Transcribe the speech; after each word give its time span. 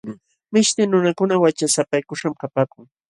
Mishti 0.53 0.81
nunakuna 0.87 1.33
wachasapaykuśhqam 1.43 2.33
kapaakun. 2.41 2.85